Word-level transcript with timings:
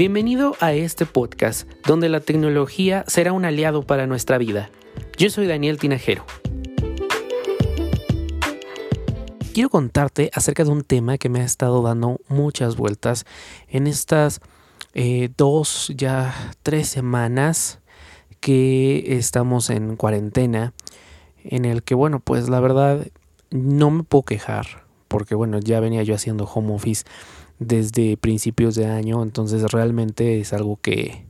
Bienvenido 0.00 0.56
a 0.60 0.72
este 0.72 1.04
podcast 1.04 1.70
donde 1.86 2.08
la 2.08 2.20
tecnología 2.20 3.04
será 3.06 3.34
un 3.34 3.44
aliado 3.44 3.82
para 3.82 4.06
nuestra 4.06 4.38
vida. 4.38 4.70
Yo 5.18 5.28
soy 5.28 5.46
Daniel 5.46 5.76
Tinajero. 5.76 6.24
Quiero 9.52 9.68
contarte 9.68 10.30
acerca 10.32 10.64
de 10.64 10.70
un 10.70 10.84
tema 10.84 11.18
que 11.18 11.28
me 11.28 11.42
ha 11.42 11.44
estado 11.44 11.82
dando 11.82 12.18
muchas 12.28 12.76
vueltas 12.76 13.26
en 13.68 13.86
estas 13.86 14.40
eh, 14.94 15.28
dos, 15.36 15.92
ya 15.94 16.34
tres 16.62 16.88
semanas 16.88 17.80
que 18.40 19.18
estamos 19.18 19.68
en 19.68 19.96
cuarentena, 19.96 20.72
en 21.44 21.66
el 21.66 21.82
que, 21.82 21.94
bueno, 21.94 22.20
pues 22.20 22.48
la 22.48 22.60
verdad 22.60 23.06
no 23.50 23.90
me 23.90 24.02
puedo 24.02 24.22
quejar, 24.22 24.86
porque 25.08 25.34
bueno, 25.34 25.58
ya 25.58 25.78
venía 25.78 26.02
yo 26.04 26.14
haciendo 26.14 26.44
home 26.46 26.72
office 26.74 27.04
desde 27.60 28.16
principios 28.16 28.74
de 28.74 28.86
año, 28.86 29.22
entonces 29.22 29.70
realmente 29.70 30.40
es 30.40 30.52
algo 30.52 30.78
que 30.80 31.26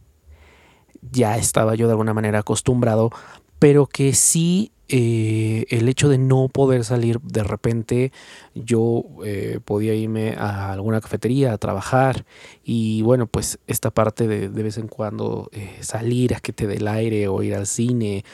ya 1.13 1.37
estaba 1.37 1.75
yo 1.75 1.87
de 1.87 1.93
alguna 1.93 2.15
manera 2.15 2.39
acostumbrado, 2.39 3.11
pero 3.59 3.87
que 3.87 4.15
sí 4.15 4.73
eh, 4.89 5.67
el 5.71 5.89
hecho 5.89 6.09
de 6.09 6.19
no 6.19 6.49
poder 6.49 6.85
salir 6.85 7.21
de 7.21 7.43
repente, 7.43 8.13
yo 8.55 9.05
eh, 9.25 9.61
podía 9.65 9.95
irme 9.95 10.35
a 10.37 10.73
alguna 10.73 11.01
cafetería 11.01 11.53
a 11.53 11.59
trabajar 11.59 12.25
y 12.65 13.03
bueno, 13.03 13.27
pues 13.27 13.59
esta 13.67 13.91
parte 13.91 14.27
de 14.27 14.49
de 14.49 14.63
vez 14.63 14.79
en 14.79 14.89
cuando 14.89 15.49
eh, 15.53 15.79
salir 15.81 16.35
a 16.35 16.41
que 16.41 16.53
te 16.53 16.67
dé 16.67 16.77
el 16.77 16.89
aire 16.89 17.29
o 17.29 17.43
ir 17.43 17.55
al 17.55 17.67
cine 17.67 18.25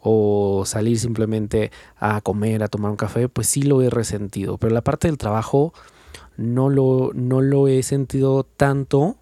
o 0.00 0.64
salir 0.66 0.98
simplemente 0.98 1.70
a 1.98 2.20
comer, 2.20 2.62
a 2.62 2.68
tomar 2.68 2.90
un 2.90 2.96
café, 2.96 3.28
pues 3.28 3.48
sí 3.48 3.62
lo 3.62 3.82
he 3.82 3.90
resentido, 3.90 4.58
pero 4.58 4.72
la 4.74 4.82
parte 4.82 5.08
del 5.08 5.18
trabajo 5.18 5.72
no 6.36 6.68
lo, 6.68 7.12
no 7.14 7.40
lo 7.40 7.68
he 7.68 7.82
sentido 7.82 8.44
tanto. 8.44 9.16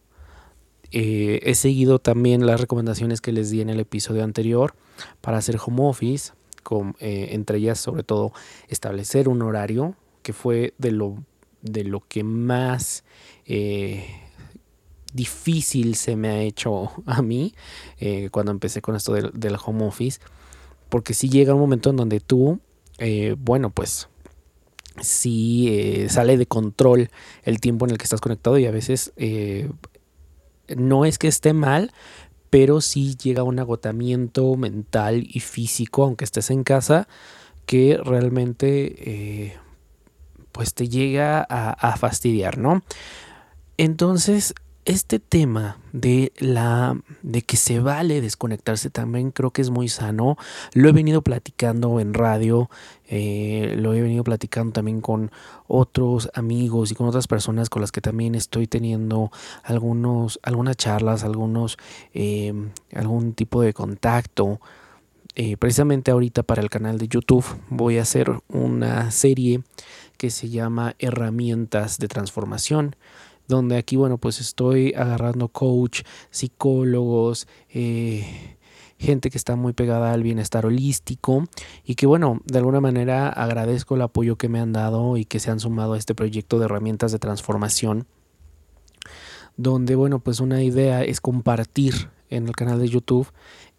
Eh, 0.91 1.41
he 1.45 1.55
seguido 1.55 1.99
también 1.99 2.47
las 2.47 2.61
recomendaciones 2.61 3.21
que 3.21 3.33
les 3.33 3.51
di 3.51 3.61
en 3.61 3.71
el 3.71 3.81
episodio 3.81 4.25
anterior 4.25 4.75
para 5.21 5.39
hacer 5.39 5.59
home 5.65 5.83
office, 5.83 6.33
con, 6.63 6.97
eh, 7.01 7.29
entre 7.33 7.59
ellas 7.59 7.81
sobre 7.81 8.03
todo 8.03 8.33
establecer 8.69 9.29
un 9.29 9.43
horario, 9.43 9.95
que 10.23 10.33
fue 10.33 10.75
de 10.79 10.93
lo, 10.93 11.17
de 11.63 11.85
lo 11.85 12.01
que 12.01 12.25
más 12.25 13.05
eh, 13.47 14.05
difícil 15.13 15.95
se 15.97 16.15
me 16.17 16.29
ha 16.29 16.43
hecho 16.43 16.91
a 17.07 17.23
mí 17.23 17.55
cuando 18.31 18.53
empecé 18.53 18.83
con 18.83 18.97
esto 18.97 19.15
del, 19.15 19.31
del, 19.35 19.57
home 19.65 19.85
office, 19.85 20.21
porque 20.89 21.15
si 21.15 21.29
llega 21.29 21.55
un 21.55 21.61
momento 21.61 21.91
en 21.91 21.97
donde 21.97 22.21
tú, 22.21 22.61
bueno, 23.39 23.71
pues 23.71 24.09
si 25.01 25.69
eh, 25.69 26.09
sale 26.09 26.37
de 26.37 26.47
control 26.47 27.11
el 27.45 27.61
tiempo 27.61 27.85
en 27.85 27.93
el 27.93 27.99
que 27.99 28.05
estás 28.05 28.21
conectado 28.21 28.59
y 28.59 28.67
a 28.67 28.71
veces 28.71 29.13
eh, 29.17 29.71
no 30.77 31.05
es 31.05 31.19
que 31.19 31.29
esté 31.29 31.53
mal, 31.53 31.93
pero 32.51 32.81
sí 32.81 33.17
llega 33.17 33.43
un 33.43 33.59
agotamiento 33.59 34.55
mental 34.57 35.27
y 35.29 35.41
físico, 35.41 36.05
aunque 36.05 36.25
estés 36.25 36.51
en 36.51 36.65
casa, 36.65 37.09
que 37.67 37.99
realmente 38.03 38.95
eh, 38.99 39.57
pues 40.53 40.75
te 40.75 40.89
llega 40.89 41.47
a, 41.49 41.71
a 41.71 41.97
fastidiar, 41.97 42.59
¿no? 42.59 42.83
Entonces, 43.79 44.55
este 44.85 45.21
tema 45.21 45.79
de 45.93 46.33
la 46.39 46.99
de 47.23 47.43
que 47.43 47.57
se 47.57 47.79
vale 47.79 48.21
desconectarse 48.21 48.91
también 48.91 49.31
creo 49.31 49.51
que 49.51 49.63
es 49.63 49.71
muy 49.71 49.89
sano. 49.89 50.37
Lo 50.75 50.89
he 50.89 50.93
venido 50.93 51.23
platicando 51.23 52.01
en 52.01 52.15
radio 52.15 52.69
eh, 53.15 53.75
lo 53.79 53.93
he 53.93 54.01
venido 54.01 54.25
platicando 54.25 54.73
también 54.73 55.03
con 55.03 55.31
otros 55.69 56.31
amigos 56.33 56.91
y 56.91 56.95
con 56.95 57.07
otras 57.07 57.29
personas 57.29 57.69
con 57.69 57.83
las 57.83 57.93
que 57.93 58.01
también 58.01 58.35
estoy 58.35 58.67
teniendo 58.67 59.31
algunos 59.63 60.41
algunas 60.43 60.77
charlas 60.79 61.23
algunos 61.23 61.77
eh, 62.15 62.55
algún 62.95 63.35
tipo 63.35 63.61
de 63.63 63.73
contacto. 63.75 64.61
Eh, 65.35 65.57
precisamente 65.57 66.11
ahorita 66.11 66.43
para 66.43 66.61
el 66.61 66.71
canal 66.71 66.99
de 66.99 67.09
YouTube 67.09 67.45
voy 67.71 67.99
a 67.99 68.03
hacer 68.03 68.31
una 68.49 69.11
serie 69.11 69.63
que 70.19 70.31
se 70.31 70.51
llama 70.51 70.95
herramientas 70.99 71.99
de 71.99 72.09
transformación 72.09 72.97
donde 73.49 73.77
aquí, 73.77 73.97
bueno, 73.97 74.19
pues 74.19 74.41
estoy 74.41 74.95
agarrando 74.95 75.49
coach, 75.49 76.03
psicólogos, 76.31 77.47
eh, 77.73 78.57
gente 78.99 79.31
que 79.31 79.39
está 79.39 79.57
muy 79.57 79.73
pegada 79.73 80.13
al 80.13 80.23
bienestar 80.23 80.65
holístico 80.65 81.45
y 81.85 81.97
que 81.97 82.07
bueno, 82.07 82.41
de 82.45 82.59
alguna 82.59 82.81
manera 82.81 83.29
agradezco 83.29 83.97
el 83.97 84.03
apoyo 84.03 84.37
que 84.37 84.49
me 84.49 84.61
han 84.61 84.73
dado 84.73 85.17
y 85.17 85.25
que 85.25 85.41
se 85.41 85.51
han 85.51 85.61
sumado 85.61 85.95
a 85.95 85.99
este 85.99 86.15
proyecto 86.15 86.59
de 86.59 86.67
herramientas 86.67 87.11
de 87.13 87.19
transformación, 87.19 88.07
donde 89.57 89.97
bueno, 89.97 90.21
pues 90.21 90.41
una 90.41 90.63
idea 90.63 91.03
es 91.03 91.21
compartir 91.21 92.11
en 92.31 92.47
el 92.47 92.57
canal 92.57 92.81
de 92.81 92.89
YouTube 92.89 93.29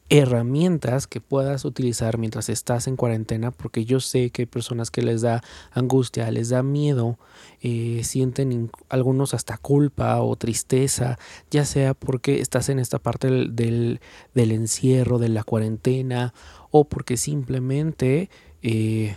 herramientas 0.10 1.08
que 1.08 1.22
puedas 1.22 1.66
utilizar 1.66 2.18
mientras 2.18 2.50
estás 2.50 2.88
en 2.88 2.96
cuarentena, 2.96 3.52
porque 3.52 3.86
yo 3.86 4.00
sé 4.00 4.30
que 4.30 4.44
hay 4.44 4.46
personas 4.46 4.92
que 4.92 5.02
les 5.02 5.22
da 5.22 5.42
angustia, 5.72 6.30
les 6.32 6.50
da 6.50 6.62
miedo, 6.62 7.18
eh, 7.62 8.02
sienten 8.04 8.70
algunos 8.90 9.34
hasta 9.34 9.58
culpa 9.58 10.22
o 10.22 10.36
tristeza, 10.36 11.18
ya 11.50 11.66
sea 11.66 11.94
porque 11.94 12.42
estás 12.42 12.70
en 12.70 12.80
esta 12.80 13.00
parte 13.00 13.28
del, 13.30 14.00
del, 14.34 14.52
encierro, 14.52 15.20
de 15.20 15.30
la 15.30 15.44
cuarentena, 15.44 16.34
o 16.72 16.86
porque 16.86 17.18
simplemente... 17.18 18.30
Eh, 18.62 19.16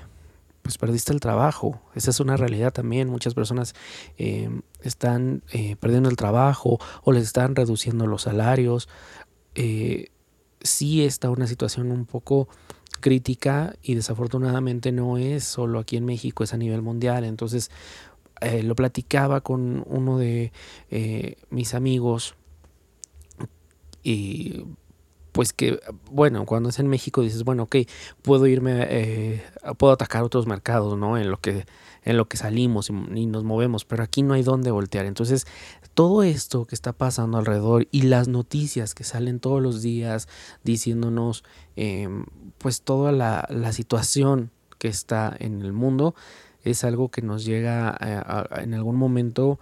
pues 0.63 0.79
perdiste 0.79 1.13
el 1.13 1.21
trabajo. 1.21 1.81
Esa 1.95 2.11
es 2.11 2.19
una 2.19 2.37
realidad 2.37 2.73
también. 2.73 3.09
Muchas 3.09 3.35
personas 3.35 3.77
eh, 4.19 4.51
están 4.83 5.45
perdiendo 5.79 6.09
el 6.09 6.17
trabajo 6.17 6.81
o 7.05 7.13
les 7.13 7.23
están 7.23 7.55
reduciendo 7.55 8.09
los 8.09 8.23
salarios. 8.23 8.89
Eh, 9.55 10.09
sí 10.67 11.05
está 11.05 11.31
una 11.31 11.47
situación 11.47 11.91
un 11.91 12.05
poco 12.05 12.49
crítica 13.01 13.75
y 13.83 13.95
desafortunadamente 13.95 14.93
no 14.93 15.19
es 15.19 15.45
solo 15.45 15.79
aquí 15.79 15.97
en 15.97 16.05
México, 16.05 16.45
es 16.45 16.53
a 16.53 16.57
nivel 16.57 16.83
mundial. 16.83 17.25
Entonces 17.25 17.71
eh, 18.41 18.63
lo 18.63 18.75
platicaba 18.75 19.41
con 19.41 19.85
uno 19.87 20.19
de 20.19 20.53
eh, 20.91 21.37
mis 21.51 21.75
amigos 21.75 22.35
y 24.03 24.65
pues 25.37 25.53
que, 25.53 25.79
bueno, 26.11 26.47
cuando 26.47 26.71
es 26.71 26.79
en 26.79 26.89
México 26.89 27.21
dices, 27.21 27.45
bueno, 27.45 27.65
ok, 27.65 27.77
puedo 28.23 28.47
irme, 28.47 28.87
eh, 28.89 29.45
puedo 29.77 29.93
atacar 29.93 30.23
otros 30.23 30.47
mercados, 30.47 30.97
¿no? 30.97 31.19
En 31.19 31.31
lo 31.31 31.37
que, 31.43 31.67
en 32.05 32.17
lo 32.17 32.27
que 32.27 32.39
salimos 32.39 32.89
y, 32.89 33.27
nos 33.27 33.45
movemos, 33.45 33.85
pero 33.85 34.03
aquí 34.03 34.23
no 34.23 34.33
hay 34.33 34.43
dónde 34.43 34.71
voltear. 34.71 35.05
Entonces, 35.05 35.47
todo 35.93 36.23
esto 36.23 36.65
que 36.65 36.75
está 36.75 36.95
pasando 36.95 37.37
alrededor 37.37 37.87
y 37.91 38.03
las 38.03 38.29
noticias 38.29 38.95
que 38.95 39.05
salen 39.05 39.39
todos 39.39 39.61
los 39.61 39.83
días 39.83 40.27
diciéndonos, 40.65 41.45
em, 41.77 42.25
pues, 42.57 42.81
toda 42.81 43.13
la, 43.13 43.47
la, 43.51 43.75
situación 43.75 44.51
que 44.79 44.89
está 44.89 45.37
en 45.39 45.61
el 45.61 45.75
mundo, 45.75 46.15
es 46.63 46.83
algo 46.83 47.11
que 47.11 47.21
nos 47.21 47.45
llega 47.45 47.95
en 48.57 48.73
algún 48.73 48.97
momento 48.97 49.61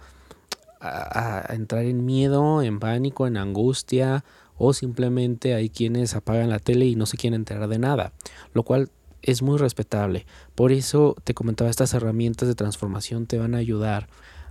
a 0.79 1.53
entrar 1.53 1.83
en 1.83 2.05
miedo, 2.05 2.61
en 2.61 2.79
pánico, 2.79 3.27
en 3.27 3.35
angustia 3.35 4.23
o 4.57 4.73
simplemente 4.73 5.53
hay 5.53 5.69
quienes 5.69 6.15
apagan 6.15 6.49
la 6.49 6.59
tele 6.59 6.85
y 6.85 6.95
no 6.95 7.05
se 7.05 7.17
quieren 7.17 7.39
enterar 7.41 7.67
de 7.67 7.79
nada, 7.79 8.13
lo 8.53 8.63
cual 8.63 8.89
es 9.21 9.41
muy 9.41 9.57
respetable. 9.57 10.25
Por 10.53 10.71
eso 10.71 11.15
te 11.23 11.33
comentaba, 11.33 11.69
estas 11.69 11.93
herramientas 11.93 12.47
de 12.47 12.55
transformación 12.55 13.25
te 13.25 13.37
van 13.37 13.55
a 13.55 13.59
ayudar 13.59 14.07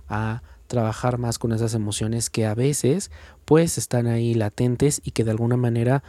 a 0.07 0.43
trabajar 0.67 1.17
más 1.17 1.39
con 1.39 1.53
esas 1.53 1.73
emociones 1.73 2.29
que 2.29 2.45
a 2.45 2.55
veces 2.55 3.11
pues 3.45 3.77
están 3.77 4.07
ahí 4.07 4.33
latentes 4.33 5.01
y 5.03 5.11
que 5.11 5.23
de 5.23 5.31
alguna 5.31 5.57
manera 5.57 6.03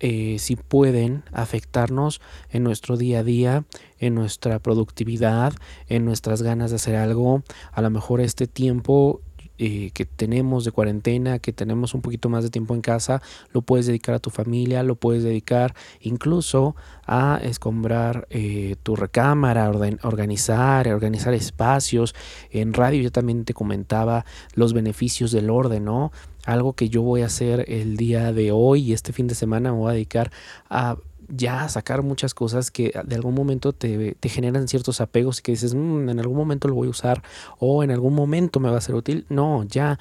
eh, 0.00 0.36
sí 0.38 0.56
pueden 0.56 1.24
afectarnos 1.32 2.20
en 2.50 2.62
nuestro 2.62 2.96
día 2.96 3.20
a 3.20 3.24
día, 3.24 3.64
en 3.98 4.14
nuestra 4.14 4.58
productividad, 4.58 5.54
en 5.88 6.04
nuestras 6.04 6.42
ganas 6.42 6.70
de 6.70 6.76
hacer 6.76 6.96
algo. 6.96 7.42
A 7.72 7.80
lo 7.80 7.90
mejor 7.90 8.20
este 8.20 8.46
tiempo 8.46 9.22
eh, 9.58 9.90
que 9.94 10.04
tenemos 10.04 10.64
de 10.64 10.72
cuarentena, 10.72 11.38
que 11.38 11.52
tenemos 11.52 11.94
un 11.94 12.02
poquito 12.02 12.28
más 12.28 12.42
de 12.42 12.50
tiempo 12.50 12.74
en 12.74 12.80
casa, 12.80 13.22
lo 13.52 13.62
puedes 13.62 13.86
dedicar 13.86 14.14
a 14.14 14.18
tu 14.18 14.30
familia, 14.30 14.82
lo 14.82 14.96
puedes 14.96 15.22
dedicar 15.22 15.74
incluso 16.00 16.74
a 17.06 17.38
escombrar 17.42 18.26
eh, 18.30 18.76
tu 18.82 18.96
recámara, 18.96 19.70
organizar, 20.02 20.88
organizar 20.88 21.34
espacios. 21.34 22.14
En 22.50 22.72
radio 22.72 23.02
yo 23.02 23.12
también 23.12 23.44
te 23.44 23.54
comentaba 23.54 24.24
los 24.54 24.72
beneficios 24.72 25.30
del 25.30 25.50
orden, 25.50 25.84
¿no? 25.84 26.10
Algo 26.46 26.74
que 26.74 26.88
yo 26.88 27.02
voy 27.02 27.22
a 27.22 27.26
hacer 27.26 27.64
el 27.68 27.96
día 27.96 28.32
de 28.32 28.52
hoy 28.52 28.82
y 28.82 28.92
este 28.92 29.12
fin 29.12 29.26
de 29.26 29.34
semana 29.34 29.72
me 29.72 29.78
voy 29.78 29.90
a 29.90 29.94
dedicar 29.94 30.30
a 30.68 30.96
ya 31.28 31.68
sacar 31.68 32.02
muchas 32.02 32.34
cosas 32.34 32.70
que 32.70 32.92
de 33.04 33.14
algún 33.14 33.34
momento 33.34 33.72
te, 33.72 34.16
generan 34.24 34.68
ciertos 34.68 35.00
apegos 35.00 35.38
y 35.38 35.42
que 35.42 35.52
dices, 35.52 35.74
mm, 35.74 36.08
en 36.08 36.20
algún 36.20 36.36
momento 36.36 36.68
lo 36.68 36.74
voy 36.74 36.88
a 36.88 36.90
usar 36.90 37.22
o 37.58 37.82
en 37.82 37.90
algún 37.90 38.14
momento 38.14 38.60
me 38.60 38.70
va 38.70 38.78
a 38.78 38.80
ser 38.80 38.94
útil. 38.94 39.26
No, 39.28 39.64
ya 39.64 39.98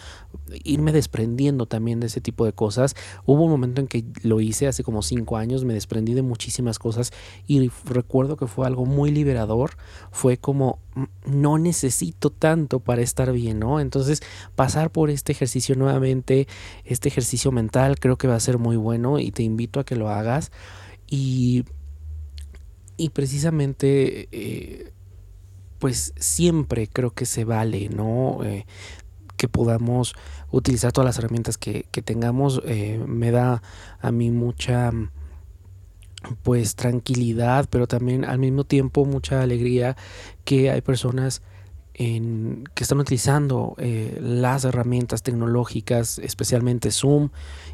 irme 0.64 0.92
desprendiendo 0.92 1.66
también 1.66 2.00
de 2.00 2.08
ese 2.08 2.22
tipo 2.22 2.46
de 2.46 2.54
cosas. 2.54 2.96
Hubo 3.26 3.44
un 3.44 3.52
momento 3.52 3.82
en 3.82 3.88
que 3.88 4.04
lo 4.24 4.42
hice 4.42 4.68
hace 4.68 4.84
como 4.84 5.02
cinco 5.02 5.38
años, 5.38 5.66
me 5.66 5.74
desprendí 5.74 6.14
de 6.14 6.22
muchísimas 6.22 6.80
cosas 6.80 7.12
y 7.48 7.70
recuerdo 7.86 8.38
que 8.38 8.48
fue 8.48 8.68
algo 8.68 8.86
muy 8.86 9.12
liberador. 9.12 9.72
Fue 10.12 10.38
como, 10.38 10.80
mm, 10.96 11.04
no 11.26 11.58
necesito 11.58 12.30
tanto 12.30 12.80
para 12.80 13.02
estar 13.02 13.32
bien, 13.32 13.60
¿no? 13.60 13.80
Entonces, 13.80 14.22
pasar 14.56 14.92
por 14.92 15.10
este 15.10 15.32
ejercicio 15.32 15.76
nuevamente, 15.76 16.33
este 16.84 17.10
ejercicio 17.10 17.52
mental, 17.52 18.00
creo 18.00 18.18
que 18.18 18.28
va 18.28 18.36
a 18.36 18.40
ser 18.40 18.58
muy 18.58 18.76
bueno 18.76 19.20
y 19.20 19.32
te 19.32 19.44
invito 19.44 19.80
a 19.80 19.86
que 19.86 19.96
lo 19.96 20.10
hagas. 20.10 20.52
Y, 21.10 21.66
y 22.98 23.10
precisamente, 23.10 24.28
eh, 24.32 24.92
pues 25.80 26.14
siempre 26.18 26.88
creo 26.88 27.12
que 27.12 27.26
se 27.26 27.44
vale, 27.46 27.90
¿no? 27.90 28.44
Eh, 28.44 28.66
que 29.38 29.48
podamos 29.48 30.16
utilizar 30.52 30.92
todas 30.92 31.06
las 31.06 31.18
herramientas 31.18 31.58
que, 31.58 31.86
que 31.92 32.02
tengamos. 32.02 32.62
Eh, 32.66 33.04
me 33.06 33.32
da 33.32 33.62
a 34.00 34.12
mí 34.12 34.32
mucha 34.32 34.92
pues 36.44 36.76
tranquilidad, 36.76 37.68
pero 37.70 37.88
también 37.88 38.24
al 38.26 38.40
mismo 38.40 38.64
tiempo 38.64 39.06
mucha 39.06 39.42
alegría 39.42 39.98
que 40.46 40.72
hay 40.72 40.82
personas 40.82 41.42
que 41.94 42.84
están 42.84 43.00
utilizando 43.00 43.76
eh, 43.78 44.18
las 44.20 44.66
herramientas 44.66 45.22
tecnológicas, 45.22 46.18
especialmente 46.18 46.90
Zoom, 46.90 47.30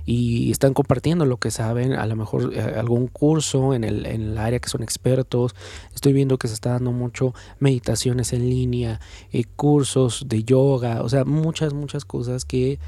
y 0.06 0.52
están 0.52 0.74
compartiendo 0.74 1.26
lo 1.26 1.38
que 1.38 1.52
saben, 1.52 1.94
a 1.94 2.06
lo 2.06 2.18
mejor 2.18 2.54
eh, 2.54 2.60
algún 2.60 3.08
curso 3.08 3.74
en 3.74 3.86
el, 3.86 4.06
en 4.06 4.22
el, 4.22 4.38
área 4.38 4.60
que 4.60 4.68
son 4.68 4.84
expertos. 4.84 5.56
Estoy 5.96 6.12
viendo 6.12 6.38
que 6.38 6.50
se 6.50 6.54
está 6.54 6.72
dando 6.72 6.92
mucho 6.92 7.34
meditaciones 7.60 8.34
en 8.34 8.50
línea, 8.50 9.00
eh, 9.32 9.46
cursos 9.56 10.26
de 10.28 10.44
yoga, 10.44 11.02
o 11.02 11.08
sea, 11.08 11.24
muchas, 11.24 11.74
muchas 11.74 12.04
cosas 12.04 12.44
que 12.44 12.80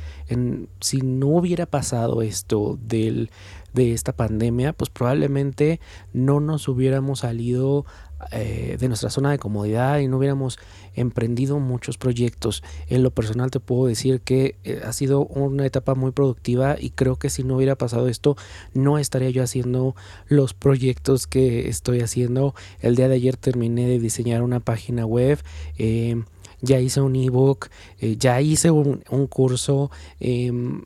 si 0.80 1.02
no 1.02 1.28
hubiera 1.28 1.66
pasado 1.66 2.22
esto 2.22 2.80
del, 2.82 3.30
de 3.74 3.94
esta 3.94 4.14
pandemia, 4.14 4.74
pues 4.74 4.90
probablemente 4.90 5.80
no 6.14 6.40
nos 6.40 6.68
hubiéramos 6.68 7.20
salido 7.20 7.86
eh, 8.32 8.78
de 8.80 8.88
nuestra 8.88 9.10
zona 9.10 9.32
de 9.32 9.38
comodidad 9.38 10.00
y 10.00 10.08
no 10.08 10.18
hubiéramos 10.18 10.60
emprendido 10.96 11.60
muchos 11.60 11.98
proyectos. 11.98 12.64
En 12.88 13.04
lo 13.04 13.12
personal 13.12 13.52
te 13.52 13.60
puedo 13.60 13.88
decir 13.88 14.22
que 14.22 14.56
eh, 14.64 14.82
ha 14.86 14.94
sido 14.94 15.26
una 15.26 15.66
etapa 15.66 15.96
muy 15.96 16.12
productiva 16.12 16.76
y 16.80 16.92
creo 16.92 17.18
que 17.18 17.30
si 17.30 17.44
no 17.44 17.56
hubiera 17.56 17.76
pasado 17.76 18.08
esto 18.08 18.36
no 18.74 18.98
estaría 18.98 19.30
yo 19.30 19.44
haciendo 19.44 19.96
los 20.28 20.54
proyectos 20.54 21.28
que 21.28 21.70
estoy 21.70 22.02
haciendo. 22.02 22.56
El 22.80 22.96
día 22.96 23.08
de 23.08 23.16
ayer 23.16 23.38
terminé 23.38 23.88
de 23.88 24.00
diseñar 24.00 24.44
una 24.44 24.60
página 24.60 25.06
web. 25.06 25.40
Eh, 25.78 26.22
ya 26.64 26.80
hice 26.80 27.02
un 27.02 27.16
ebook, 27.16 27.70
ya 28.00 28.40
hice 28.40 28.70
un, 28.70 29.04
un 29.10 29.26
curso, 29.26 29.90
em, 30.20 30.84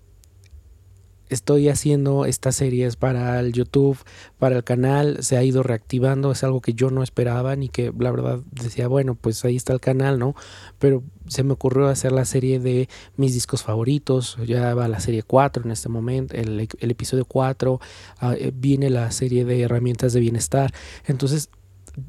estoy 1.30 1.70
haciendo 1.70 2.26
estas 2.26 2.56
series 2.56 2.96
para 2.96 3.40
el 3.40 3.54
YouTube, 3.54 3.98
para 4.38 4.56
el 4.56 4.64
canal, 4.64 5.24
se 5.24 5.38
ha 5.38 5.44
ido 5.44 5.64
reactivando, 5.64 6.32
es 6.32 6.44
algo 6.44 6.62
que 6.62 6.74
yo 6.74 6.92
no 6.92 7.04
esperaba 7.04 7.56
ni 7.56 7.70
que 7.70 7.92
la 7.98 8.12
verdad 8.12 8.40
decía, 8.52 8.88
bueno, 8.88 9.16
pues 9.16 9.44
ahí 9.46 9.56
está 9.56 9.74
el 9.74 9.80
canal, 9.80 10.20
¿no? 10.20 10.36
Pero 10.80 11.04
se 11.28 11.44
me 11.44 11.54
ocurrió 11.54 11.88
hacer 11.88 12.12
la 12.12 12.26
serie 12.26 12.60
de 12.60 12.88
mis 13.18 13.34
discos 13.34 13.64
favoritos, 13.64 14.38
ya 14.46 14.74
va 14.76 14.88
la 14.88 15.00
serie 15.00 15.24
4 15.24 15.64
en 15.64 15.72
este 15.72 15.90
momento, 15.90 16.36
el, 16.36 16.68
episodio 16.80 17.26
4, 17.26 17.80
ah, 18.20 18.36
eh, 18.38 18.52
viene 18.54 18.90
la 18.90 19.12
serie 19.12 19.46
de 19.46 19.62
herramientas 19.62 20.14
de 20.14 20.20
bienestar, 20.20 20.74
entonces 21.06 21.50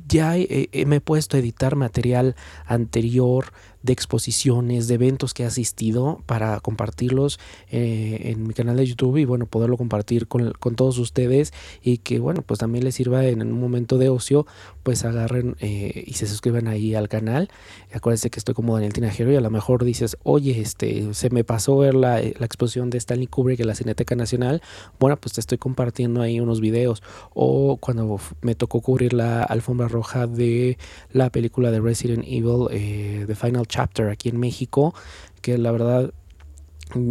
ya 0.09 0.33
me 0.33 0.97
he 0.97 1.01
puesto 1.01 1.37
a 1.37 1.41
editar 1.41 1.77
material 1.77 2.35
anterior 2.67 3.53
de 3.87 3.93
exposiciones, 3.93 4.89
de 4.89 4.95
eventos 4.95 5.33
que 5.33 5.45
he 5.45 5.47
asistido 5.47 6.21
para 6.27 6.61
compartirlos 6.61 7.39
eh, 7.71 8.19
en 8.25 8.47
mi 8.47 8.53
canal 8.53 8.77
de 8.77 8.85
YouTube 8.85 9.17
y 9.17 9.25
bueno, 9.25 9.47
poderlo 9.47 9.77
compartir 9.77 10.27
con, 10.27 10.53
con, 10.53 10.75
todos 10.75 10.99
ustedes 10.99 11.55
y 11.83 11.99
que 11.99 12.19
bueno, 12.19 12.43
pues 12.43 12.59
también 12.59 12.85
les 12.85 12.97
sirva 12.97 13.25
en 13.25 13.41
un 13.41 13.61
momento 13.61 13.97
de 13.97 14.09
ocio, 14.09 14.47
pues 14.83 15.05
agarren 15.05 15.57
eh, 15.61 16.05
y 16.07 16.15
se 16.15 16.27
suscriban 16.27 16.67
ahí 16.67 16.95
al 16.95 17.09
canal. 17.09 17.49
Acuérdense 17.95 18.29
que 18.29 18.41
estoy 18.41 18.55
como 18.55 18.75
Daniel 18.75 18.93
Tinajero 18.93 19.33
y 19.33 19.37
a 19.37 19.41
lo 19.41 19.51
mejor 19.51 19.85
dices, 19.85 20.17
oye, 20.25 20.61
este, 20.61 21.15
se 21.15 21.31
me 21.31 21.45
pasó 21.45 21.79
ver 21.79 21.95
la, 21.95 22.21
la 22.21 22.47
exposición 22.47 22.91
de 22.91 22.99
Stanley 22.99 23.29
Kubrick 23.29 23.61
en 23.61 23.69
la 23.69 23.75
Cineteca 23.77 24.17
Nacional. 24.17 24.63
Bueno, 24.99 25.17
pues 25.17 25.35
te 25.35 25.41
estoy 25.41 25.59
compartiendo 25.59 26.23
ahí 26.23 26.41
unos 26.41 26.61
videos. 26.61 27.03
O 27.35 27.77
cuando 27.77 28.19
me 28.43 28.57
tocó 28.57 28.81
cubrir 28.81 29.13
la 29.13 29.45
alfombra 29.45 29.87
roja 29.87 30.27
de 30.27 30.77
la 31.13 31.31
película 31.31 31.71
de 31.71 31.81
Resident 31.81 32.25
Evil, 32.27 32.67
eh, 32.73 33.25
The 33.29 33.35
Final 33.37 33.67
Chapter 33.67 33.76
aquí 33.79 34.29
en 34.29 34.39
México, 34.39 34.95
que 35.43 35.59
la 35.59 35.71
verdad 35.71 36.13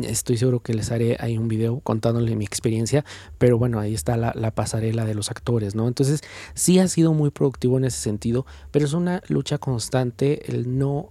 Estoy 0.04 0.38
seguro 0.38 0.62
que 0.62 0.74
les 0.74 0.90
haré 0.90 1.18
ahí 1.20 1.38
un 1.38 1.50
video 1.50 1.82
contándole 1.82 2.34
mi 2.38 2.46
experiencia, 2.46 3.04
pero 3.38 3.58
bueno, 3.58 3.78
ahí 3.78 3.94
está 3.94 4.16
la, 4.16 4.32
la, 4.34 4.52
pasarela 4.52 5.04
de 5.04 5.16
los 5.16 5.30
actores, 5.30 5.76
¿no? 5.76 5.90
Entonces, 5.90 6.22
sí 6.54 6.80
ha 6.80 6.88
sido 6.88 7.14
muy 7.14 7.30
productivo 7.30 7.78
en 7.78 7.84
ese 7.84 8.00
sentido, 8.00 8.46
pero 8.72 8.86
es 8.86 8.94
una 8.94 9.22
lucha 9.28 9.58
constante 9.58 10.50
el 10.50 10.78
no 10.78 11.10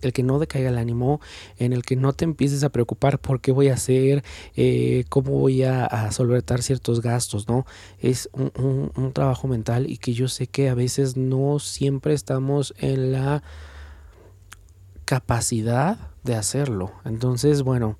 el 0.00 0.12
que 0.12 0.24
no 0.24 0.38
decaiga 0.38 0.70
el 0.70 0.78
ánimo, 0.78 1.20
en 1.58 1.72
el 1.72 1.84
que 1.84 1.94
no 1.94 2.12
te 2.12 2.24
empieces 2.24 2.64
a 2.64 2.70
preocupar 2.70 3.20
por 3.20 3.40
qué 3.40 3.52
voy 3.52 3.68
a 3.68 3.74
hacer, 3.74 4.24
eh, 4.56 5.04
cómo 5.08 5.38
voy 5.38 5.62
a, 5.62 6.10
solventar 6.10 6.62
ciertos 6.62 7.02
gastos, 7.02 7.46
¿no? 7.46 7.66
Es 8.00 8.28
un, 8.32 8.90
un 8.96 9.12
trabajo 9.12 9.46
mental 9.46 9.88
y 9.88 9.98
que 9.98 10.12
yo 10.12 10.26
sé 10.26 10.48
que 10.48 10.68
a 10.68 10.74
veces 10.74 11.16
no 11.16 11.60
siempre 11.60 12.14
estamos 12.14 12.74
en 12.78 13.12
la 13.12 13.44
capacidad 15.12 15.98
de 16.24 16.36
hacerlo. 16.36 16.90
Entonces, 17.04 17.62
bueno, 17.62 17.98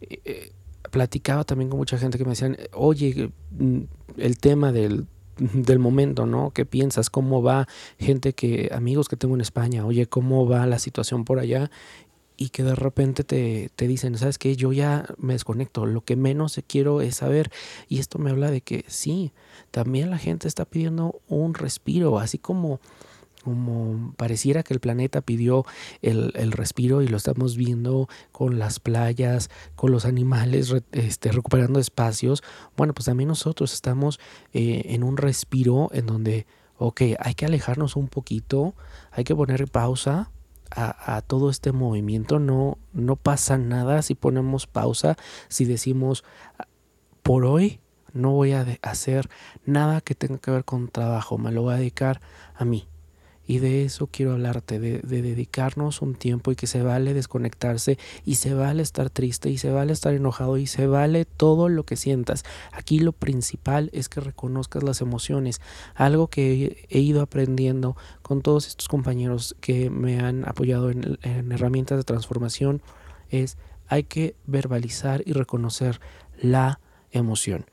eh, 0.00 0.20
eh, 0.24 0.52
platicaba 0.92 1.42
también 1.42 1.68
con 1.68 1.78
mucha 1.78 1.98
gente 1.98 2.16
que 2.16 2.22
me 2.22 2.30
decían, 2.30 2.56
oye, 2.72 3.32
mm, 3.58 3.80
el 4.18 4.38
tema 4.38 4.70
del, 4.70 5.08
del 5.36 5.80
momento, 5.80 6.26
¿no? 6.26 6.52
¿Qué 6.52 6.64
piensas? 6.64 7.10
¿Cómo 7.10 7.42
va 7.42 7.66
gente 7.98 8.34
que, 8.34 8.70
amigos 8.72 9.08
que 9.08 9.16
tengo 9.16 9.34
en 9.34 9.40
España, 9.40 9.84
oye, 9.84 10.06
¿cómo 10.06 10.46
va 10.46 10.64
la 10.68 10.78
situación 10.78 11.24
por 11.24 11.40
allá? 11.40 11.72
Y 12.36 12.50
que 12.50 12.62
de 12.62 12.76
repente 12.76 13.24
te, 13.24 13.72
te 13.74 13.88
dicen, 13.88 14.16
¿sabes 14.16 14.38
qué? 14.38 14.54
Yo 14.54 14.72
ya 14.72 15.06
me 15.18 15.32
desconecto, 15.32 15.86
lo 15.86 16.04
que 16.04 16.14
menos 16.14 16.60
quiero 16.68 17.00
es 17.00 17.16
saber. 17.16 17.50
Y 17.88 17.98
esto 17.98 18.20
me 18.20 18.30
habla 18.30 18.52
de 18.52 18.60
que 18.60 18.84
sí, 18.86 19.32
también 19.72 20.08
la 20.08 20.18
gente 20.18 20.46
está 20.46 20.64
pidiendo 20.66 21.20
un 21.26 21.54
respiro, 21.54 22.20
así 22.20 22.38
como 22.38 22.78
como 23.44 24.14
pareciera 24.16 24.62
que 24.62 24.72
el 24.74 24.80
planeta 24.80 25.20
pidió 25.20 25.64
el, 26.02 26.32
el, 26.34 26.52
respiro 26.52 27.02
y 27.02 27.08
lo 27.08 27.16
estamos 27.16 27.56
viendo 27.56 28.08
con 28.32 28.58
las 28.58 28.80
playas, 28.80 29.50
con 29.76 29.92
los 29.92 30.06
animales 30.06 30.74
este, 30.92 31.30
recuperando 31.30 31.78
espacios, 31.78 32.42
bueno, 32.76 32.94
pues 32.94 33.06
también 33.06 33.28
nosotros 33.28 33.74
estamos 33.74 34.18
eh, 34.52 34.82
en 34.86 35.04
un 35.04 35.16
respiro 35.16 35.90
en 35.92 36.06
donde, 36.06 36.46
ok, 36.78 37.02
hay 37.18 37.34
que 37.34 37.46
alejarnos 37.46 37.96
un 37.96 38.08
poquito, 38.08 38.74
hay 39.12 39.24
que 39.24 39.34
poner 39.34 39.68
pausa, 39.68 40.30
a, 40.70 41.16
a, 41.16 41.20
todo 41.20 41.50
este 41.50 41.70
movimiento. 41.70 42.40
No, 42.40 42.78
no 42.92 43.14
pasa 43.14 43.58
nada 43.58 44.02
si 44.02 44.16
ponemos 44.16 44.66
pausa, 44.66 45.16
si 45.48 45.66
decimos 45.66 46.24
por 47.22 47.44
hoy 47.44 47.80
no 48.14 48.30
voy 48.30 48.52
a 48.52 48.64
hacer 48.82 49.28
nada 49.66 50.00
que 50.00 50.14
tenga 50.14 50.38
que 50.38 50.50
ver 50.50 50.64
con 50.64 50.88
trabajo, 50.88 51.36
me 51.36 51.52
lo 51.52 51.62
voy 51.62 51.74
a 51.74 51.78
dedicar 51.78 52.20
a 52.54 52.64
mí. 52.64 52.88
Y 53.46 53.58
de 53.58 53.84
eso 53.84 54.08
quiero 54.10 54.32
hablarte, 54.32 54.78
de, 54.78 55.00
de, 55.00 55.22
dedicarnos 55.22 56.00
un 56.02 56.14
tiempo 56.14 56.50
y 56.50 56.56
que 56.56 56.66
se 56.66 56.82
vale 56.82 57.12
desconectarse 57.12 57.98
y 58.24 58.36
se 58.36 58.54
vale 58.54 58.82
estar 58.82 59.10
triste 59.10 59.50
y 59.50 59.58
se 59.58 59.70
vale 59.70 59.92
estar 59.92 60.14
enojado 60.14 60.56
y 60.56 60.66
se 60.66 60.86
vale 60.86 61.24
todo 61.24 61.68
lo 61.68 61.84
que 61.84 61.96
sientas. 61.96 62.44
Aquí 62.72 62.98
lo 63.00 63.12
principal 63.12 63.90
es 63.92 64.08
que 64.08 64.20
reconozcas 64.20 64.82
las 64.82 65.00
emociones, 65.00 65.60
algo 65.94 66.28
que 66.28 66.64
he, 66.90 66.98
he 66.98 67.00
ido 67.00 67.20
aprendiendo 67.20 67.96
con 68.22 68.40
todos 68.40 68.66
estos 68.66 68.88
compañeros 68.88 69.56
que 69.60 69.90
me 69.90 70.20
han 70.20 70.48
apoyado 70.48 70.90
en, 70.90 71.18
en 71.22 71.52
herramientas 71.52 71.98
de 71.98 72.04
transformación 72.04 72.80
es 73.30 73.58
hay 73.88 74.04
que 74.04 74.36
verbalizar 74.46 75.22
y 75.26 75.32
reconocer 75.32 76.00
la 76.40 76.80
emoción. 77.10 77.66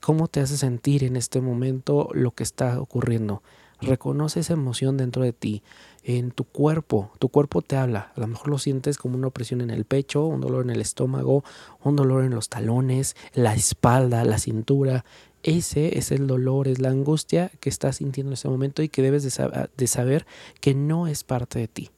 ¿Cómo 0.00 0.28
te 0.28 0.40
hace 0.40 0.56
sentir 0.56 1.04
en 1.04 1.16
este 1.16 1.40
momento 1.40 2.10
lo 2.12 2.32
que 2.32 2.42
está 2.42 2.80
ocurriendo? 2.80 3.42
Reconoce 3.86 4.40
esa 4.40 4.52
emoción 4.52 4.96
dentro 4.96 5.22
de 5.22 5.32
ti, 5.32 5.62
en 6.02 6.30
tu 6.30 6.44
cuerpo. 6.44 7.10
Tu 7.18 7.28
cuerpo 7.28 7.62
te 7.62 7.76
habla. 7.76 8.12
A 8.16 8.20
lo 8.20 8.26
mejor 8.26 8.48
lo 8.48 8.58
sientes 8.58 8.98
como 8.98 9.16
una 9.16 9.28
opresión 9.28 9.60
en 9.60 9.70
el 9.70 9.84
pecho, 9.84 10.26
un 10.26 10.40
dolor 10.40 10.64
en 10.64 10.70
el 10.70 10.80
estómago, 10.80 11.44
un 11.82 11.96
dolor 11.96 12.24
en 12.24 12.34
los 12.34 12.48
talones, 12.48 13.16
la 13.32 13.54
espalda, 13.54 14.24
la 14.24 14.38
cintura. 14.38 15.04
Ese 15.42 15.98
es 15.98 16.10
el 16.10 16.26
dolor, 16.26 16.68
es 16.68 16.78
la 16.78 16.88
angustia 16.88 17.50
que 17.60 17.68
estás 17.68 17.96
sintiendo 17.96 18.30
en 18.30 18.34
ese 18.34 18.48
momento 18.48 18.82
y 18.82 18.88
que 18.88 19.02
debes 19.02 19.22
de, 19.22 19.30
sab 19.30 19.70
de 19.74 19.86
saber 19.86 20.26
que 20.60 20.74
no 20.74 21.06
es 21.06 21.24
parte 21.24 21.58
de 21.58 21.68
ti. 21.68 21.90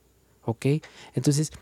¿Ok? 0.44 0.66
Entonces, 1.14 1.52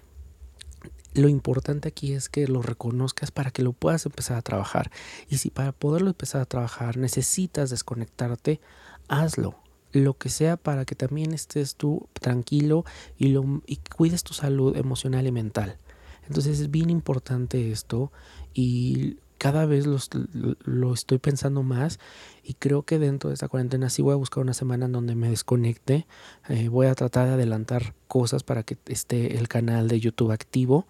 lo 1.15 1.29
importante 1.29 1.89
aquí 1.89 2.13
es 2.13 2.29
que 2.29 2.49
lo 2.49 2.61
reconozcas 2.61 3.31
para 3.31 3.51
que 3.51 3.63
lo 3.63 3.73
puedas 3.73 4.05
empezar 4.05 4.37
a 4.37 4.43
trabajar. 4.43 4.91
Y 5.29 5.39
si 5.39 5.51
para 5.51 5.73
poderlo 5.73 6.09
empezar 6.09 6.41
a 6.41 6.47
trabajar 6.47 6.97
necesitas 6.97 7.71
desconectarte, 7.71 8.61
hazlo. 9.09 9.64
Lo 9.95 10.19
que 10.19 10.29
sea 10.29 10.59
para 10.59 10.85
que 10.85 10.95
también 10.95 11.33
estés 11.33 11.77
tú 11.77 12.09
tranquilo 12.13 12.85
y, 13.17 13.29
lo, 13.29 13.63
y 13.67 13.77
cuides 13.97 14.25
tu 14.25 14.35
salud 14.35 14.77
emocional 14.77 15.27
y 15.27 15.33
mental. 15.33 15.79
Entonces 16.27 16.61
es 16.61 16.71
bien 16.71 16.91
importante 16.91 17.71
esto 17.71 18.13
y 18.53 19.19
cada 19.39 19.67
vez 19.67 19.85
lo 19.87 20.95
estoy 20.95 21.19
pensando 21.19 21.63
más 21.63 21.99
y 22.43 22.55
creo 22.55 22.83
que 22.83 22.99
dentro 22.99 23.29
de 23.29 23.35
esta 23.35 23.49
cuarentena 23.49 23.91
sí 23.91 24.01
voy 24.01 24.13
a 24.13 24.17
buscar 24.17 24.43
una 24.43 24.55
semana 24.55 24.87
en 24.87 24.93
donde 24.93 25.15
me 25.15 25.29
desconecte. 25.29 26.07
Eh, 26.49 26.69
voy 26.69 26.87
a 26.87 26.95
tratar 26.95 27.29
de 27.29 27.35
adelantar 27.35 27.95
cosas 28.09 28.43
para 28.43 28.63
que 28.63 28.79
esté 28.87 29.37
el 29.37 29.49
canal 29.49 29.89
de 29.89 30.01
YouTube 30.01 30.31
activo 30.31 30.87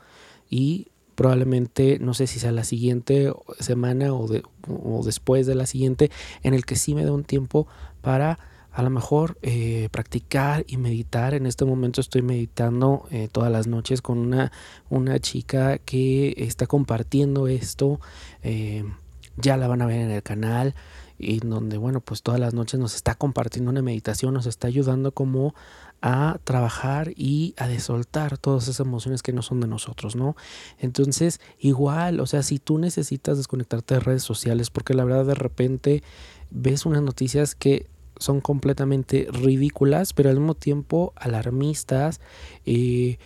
y 0.48 0.88
probablemente 1.14 1.98
no 2.00 2.14
sé 2.14 2.26
si 2.26 2.38
sea 2.38 2.52
la 2.52 2.64
siguiente 2.64 3.32
semana 3.58 4.12
o, 4.12 4.28
o 4.68 5.02
después 5.04 5.46
de 5.46 5.54
la 5.54 5.66
siguiente 5.66 6.10
en 6.42 6.54
el 6.54 6.64
que 6.64 6.76
sí 6.76 6.94
me 6.94 7.04
dé 7.04 7.10
un 7.10 7.24
tiempo 7.24 7.66
para 8.02 8.38
a 8.74 8.82
lo 8.82 8.90
mejor 8.90 9.38
eh, 9.42 9.88
practicar 9.92 10.64
y 10.66 10.76
meditar. 10.76 11.34
En 11.34 11.46
este 11.46 11.64
momento 11.64 12.00
estoy 12.00 12.22
meditando 12.22 13.06
eh, 13.10 13.28
todas 13.30 13.50
las 13.52 13.68
noches 13.68 14.02
con 14.02 14.18
una, 14.18 14.50
una 14.90 15.20
chica 15.20 15.78
que 15.78 16.34
está 16.38 16.66
compartiendo 16.66 17.46
esto. 17.46 18.00
Eh, 18.42 18.84
ya 19.36 19.56
la 19.56 19.68
van 19.68 19.80
a 19.80 19.86
ver 19.86 20.00
en 20.00 20.10
el 20.10 20.22
canal 20.22 20.74
y 21.16 21.38
donde 21.38 21.78
bueno 21.78 22.00
pues 22.00 22.22
todas 22.22 22.40
las 22.40 22.54
noches 22.54 22.80
nos 22.80 22.96
está 22.96 23.14
compartiendo 23.14 23.70
una 23.70 23.82
meditación 23.82 24.34
nos 24.34 24.46
está 24.46 24.66
ayudando 24.66 25.12
como 25.12 25.54
a 26.02 26.38
trabajar 26.44 27.12
y 27.16 27.54
a 27.56 27.68
desoltar 27.68 28.36
todas 28.36 28.64
esas 28.64 28.80
emociones 28.80 29.22
que 29.22 29.32
no 29.32 29.40
son 29.40 29.60
de 29.60 29.66
nosotros, 29.66 30.16
¿no? 30.16 30.36
Entonces, 30.78 31.40
igual, 31.58 32.20
o 32.20 32.26
sea, 32.26 32.42
si 32.42 32.58
tú 32.58 32.76
necesitas 32.76 33.38
desconectarte 33.38 33.94
de 33.94 34.00
redes 34.00 34.22
sociales, 34.22 34.68
porque 34.68 34.92
la 34.92 35.04
verdad 35.04 35.24
de 35.24 35.34
repente 35.34 36.02
ves 36.50 36.84
unas 36.84 37.00
noticias 37.00 37.54
que 37.54 37.86
son 38.18 38.40
completamente 38.40 39.26
ridículas, 39.30 40.12
pero 40.12 40.30
al 40.30 40.36
mismo 40.36 40.54
tiempo 40.54 41.12
alarmistas. 41.16 42.20
Eh, 42.66 43.18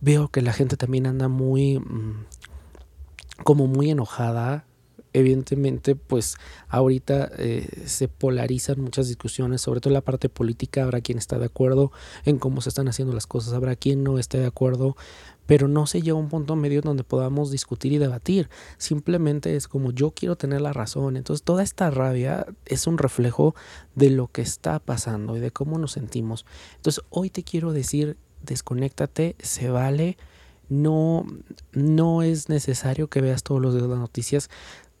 veo 0.00 0.28
que 0.28 0.42
la 0.42 0.52
gente 0.52 0.76
también 0.76 1.06
anda 1.06 1.28
muy, 1.28 1.78
mm, 1.78 2.24
como 3.44 3.66
muy 3.66 3.90
enojada. 3.90 4.64
Evidentemente, 5.12 5.96
pues 5.96 6.36
ahorita 6.68 7.30
eh, 7.38 7.68
se 7.86 8.08
polarizan 8.08 8.80
muchas 8.80 9.08
discusiones, 9.08 9.60
sobre 9.60 9.80
todo 9.80 9.90
en 9.90 9.94
la 9.94 10.00
parte 10.00 10.28
política. 10.28 10.82
Habrá 10.82 11.00
quien 11.00 11.18
está 11.18 11.38
de 11.38 11.46
acuerdo 11.46 11.92
en 12.24 12.38
cómo 12.38 12.60
se 12.60 12.68
están 12.68 12.88
haciendo 12.88 13.14
las 13.14 13.26
cosas, 13.26 13.52
habrá 13.52 13.76
quien 13.76 14.04
no 14.04 14.18
esté 14.18 14.38
de 14.38 14.46
acuerdo 14.46 14.96
pero 15.50 15.66
no 15.66 15.84
se 15.88 16.00
llega 16.00 16.12
a 16.12 16.20
un 16.20 16.28
punto 16.28 16.54
medio 16.54 16.80
donde 16.80 17.02
podamos 17.02 17.50
discutir 17.50 17.92
y 17.92 17.98
debatir. 17.98 18.48
Simplemente 18.78 19.56
es 19.56 19.66
como 19.66 19.90
yo 19.90 20.12
quiero 20.12 20.36
tener 20.36 20.60
la 20.60 20.72
razón. 20.72 21.16
Entonces 21.16 21.42
toda 21.42 21.64
esta 21.64 21.90
rabia 21.90 22.46
es 22.66 22.86
un 22.86 22.98
reflejo 22.98 23.56
de 23.96 24.10
lo 24.10 24.28
que 24.28 24.42
está 24.42 24.78
pasando 24.78 25.36
y 25.36 25.40
de 25.40 25.50
cómo 25.50 25.76
nos 25.76 25.90
sentimos. 25.90 26.46
Entonces 26.76 27.02
hoy 27.10 27.30
te 27.30 27.42
quiero 27.42 27.72
decir, 27.72 28.16
desconéctate, 28.42 29.34
se 29.40 29.70
vale. 29.70 30.16
No, 30.68 31.26
no 31.72 32.22
es 32.22 32.48
necesario 32.48 33.08
que 33.08 33.20
veas 33.20 33.42
todos 33.42 33.60
los 33.60 33.74
días 33.74 33.88
las 33.88 33.98
noticias. 33.98 34.50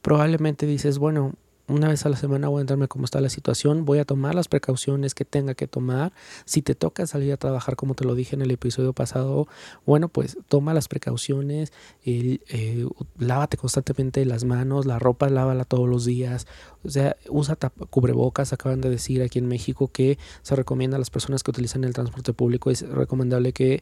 Probablemente 0.02 0.66
dices, 0.66 0.98
bueno, 0.98 1.34
una 1.70 1.88
vez 1.88 2.04
a 2.04 2.08
la 2.08 2.16
semana 2.16 2.48
voy 2.48 2.58
a 2.58 2.60
enterarme 2.62 2.88
cómo 2.88 3.04
está 3.04 3.20
la 3.20 3.28
situación, 3.28 3.84
voy 3.84 4.00
a 4.00 4.04
tomar 4.04 4.34
las 4.34 4.48
precauciones 4.48 5.14
que 5.14 5.24
tenga 5.24 5.54
que 5.54 5.68
tomar. 5.68 6.12
Si 6.44 6.62
te 6.62 6.74
toca 6.74 7.06
salir 7.06 7.32
a 7.32 7.36
trabajar, 7.36 7.76
como 7.76 7.94
te 7.94 8.04
lo 8.04 8.14
dije 8.14 8.34
en 8.34 8.42
el 8.42 8.50
episodio 8.50 8.92
pasado, 8.92 9.46
bueno, 9.86 10.08
pues 10.08 10.36
toma 10.48 10.74
las 10.74 10.88
precauciones, 10.88 11.72
eh, 12.04 12.88
lávate 13.18 13.56
constantemente 13.56 14.24
las 14.24 14.44
manos, 14.44 14.84
la 14.84 14.98
ropa 14.98 15.28
lávala 15.28 15.64
todos 15.64 15.88
los 15.88 16.04
días, 16.04 16.46
o 16.84 16.90
sea, 16.90 17.16
usa 17.28 17.56
cubrebocas. 17.90 18.52
Acaban 18.52 18.80
de 18.80 18.90
decir 18.90 19.22
aquí 19.22 19.38
en 19.38 19.46
México 19.46 19.88
que 19.88 20.18
se 20.42 20.56
recomienda 20.56 20.96
a 20.96 20.98
las 20.98 21.10
personas 21.10 21.42
que 21.42 21.52
utilizan 21.52 21.84
el 21.84 21.94
transporte 21.94 22.32
público, 22.32 22.70
es 22.70 22.82
recomendable 22.88 23.52
que 23.52 23.80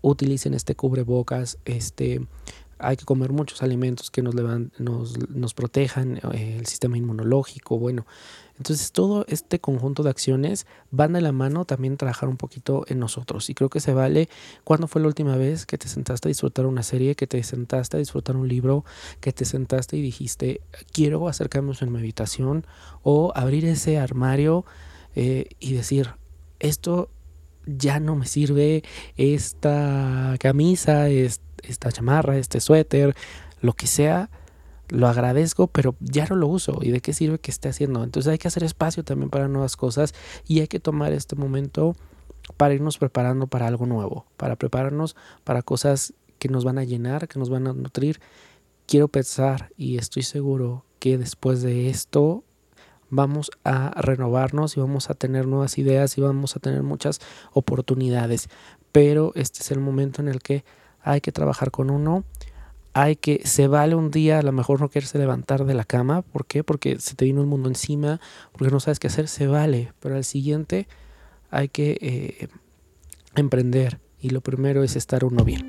utilicen 0.00 0.54
este 0.54 0.74
cubrebocas, 0.74 1.58
este 1.64 2.26
hay 2.78 2.96
que 2.96 3.04
comer 3.04 3.32
muchos 3.32 3.62
alimentos 3.62 4.10
que 4.10 4.22
nos, 4.22 4.34
nos, 4.78 5.28
nos 5.30 5.54
protejan 5.54 6.18
eh, 6.32 6.56
el 6.58 6.66
sistema 6.66 6.98
inmunológico, 6.98 7.78
bueno. 7.78 8.06
Entonces 8.58 8.92
todo 8.92 9.26
este 9.28 9.60
conjunto 9.60 10.02
de 10.02 10.10
acciones 10.10 10.66
van 10.90 11.12
de 11.12 11.20
la 11.20 11.32
mano 11.32 11.64
también 11.64 11.96
trabajar 11.96 12.28
un 12.28 12.36
poquito 12.36 12.84
en 12.88 12.98
nosotros. 12.98 13.50
Y 13.50 13.54
creo 13.54 13.68
que 13.68 13.80
se 13.80 13.92
vale 13.92 14.28
cuando 14.64 14.88
fue 14.88 15.02
la 15.02 15.08
última 15.08 15.36
vez 15.36 15.66
que 15.66 15.76
te 15.76 15.88
sentaste 15.88 16.28
a 16.28 16.30
disfrutar 16.30 16.66
una 16.66 16.82
serie, 16.82 17.16
que 17.16 17.26
te 17.26 17.42
sentaste 17.42 17.96
a 17.96 18.00
disfrutar 18.00 18.36
un 18.36 18.48
libro, 18.48 18.84
que 19.20 19.32
te 19.32 19.44
sentaste 19.44 19.96
y 19.96 20.02
dijiste, 20.02 20.62
quiero 20.92 21.28
acercarnos 21.28 21.82
en 21.82 21.92
mi 21.92 21.98
habitación 21.98 22.66
o 23.02 23.32
abrir 23.34 23.66
ese 23.66 23.98
armario 23.98 24.64
eh, 25.14 25.48
y 25.60 25.74
decir, 25.74 26.14
esto 26.58 27.10
ya 27.66 28.00
no 28.00 28.14
me 28.16 28.26
sirve, 28.26 28.84
esta 29.16 30.36
camisa, 30.38 31.08
este 31.08 31.44
esta 31.70 31.92
chamarra, 31.92 32.36
este 32.36 32.60
suéter, 32.60 33.14
lo 33.60 33.72
que 33.72 33.86
sea, 33.86 34.30
lo 34.88 35.08
agradezco, 35.08 35.66
pero 35.66 35.96
ya 36.00 36.26
no 36.26 36.36
lo 36.36 36.48
uso. 36.48 36.78
¿Y 36.82 36.90
de 36.90 37.00
qué 37.00 37.12
sirve 37.12 37.38
que 37.38 37.50
esté 37.50 37.68
haciendo? 37.68 38.04
Entonces 38.04 38.30
hay 38.30 38.38
que 38.38 38.48
hacer 38.48 38.64
espacio 38.64 39.04
también 39.04 39.30
para 39.30 39.48
nuevas 39.48 39.76
cosas 39.76 40.14
y 40.46 40.60
hay 40.60 40.68
que 40.68 40.80
tomar 40.80 41.12
este 41.12 41.36
momento 41.36 41.96
para 42.56 42.74
irnos 42.74 42.98
preparando 42.98 43.46
para 43.46 43.66
algo 43.66 43.86
nuevo, 43.86 44.26
para 44.36 44.56
prepararnos 44.56 45.16
para 45.44 45.62
cosas 45.62 46.14
que 46.38 46.48
nos 46.48 46.64
van 46.64 46.78
a 46.78 46.84
llenar, 46.84 47.28
que 47.28 47.38
nos 47.38 47.50
van 47.50 47.66
a 47.66 47.72
nutrir. 47.72 48.20
Quiero 48.86 49.08
pensar 49.08 49.70
y 49.76 49.98
estoy 49.98 50.22
seguro 50.22 50.84
que 51.00 51.18
después 51.18 51.62
de 51.62 51.88
esto 51.90 52.44
vamos 53.10 53.50
a 53.64 53.90
renovarnos 54.00 54.76
y 54.76 54.80
vamos 54.80 55.10
a 55.10 55.14
tener 55.14 55.46
nuevas 55.46 55.78
ideas 55.78 56.16
y 56.18 56.20
vamos 56.20 56.56
a 56.56 56.60
tener 56.60 56.82
muchas 56.82 57.20
oportunidades. 57.52 58.48
Pero 58.92 59.32
este 59.34 59.60
es 59.60 59.70
el 59.70 59.80
momento 59.80 60.22
en 60.22 60.28
el 60.28 60.40
que 60.40 60.64
hay 61.06 61.20
que 61.20 61.32
trabajar 61.32 61.70
con 61.70 61.88
uno, 61.88 62.24
hay 62.92 63.14
que, 63.14 63.42
se 63.44 63.68
vale 63.68 63.94
un 63.94 64.10
día 64.10 64.40
a 64.40 64.42
lo 64.42 64.52
mejor 64.52 64.80
no 64.80 64.90
quererse 64.90 65.18
levantar 65.18 65.64
de 65.64 65.74
la 65.74 65.84
cama, 65.84 66.22
¿por 66.22 66.46
qué? 66.46 66.64
Porque 66.64 66.98
se 66.98 67.14
te 67.14 67.24
vino 67.24 67.40
el 67.40 67.46
mundo 67.46 67.68
encima, 67.68 68.20
porque 68.52 68.72
no 68.72 68.80
sabes 68.80 68.98
qué 68.98 69.06
hacer, 69.06 69.28
se 69.28 69.46
vale, 69.46 69.92
pero 70.00 70.16
al 70.16 70.24
siguiente 70.24 70.88
hay 71.50 71.68
que 71.68 71.96
eh, 72.00 72.48
emprender 73.36 74.00
y 74.20 74.30
lo 74.30 74.40
primero 74.40 74.82
es 74.82 74.96
estar 74.96 75.24
uno 75.24 75.44
bien. 75.44 75.68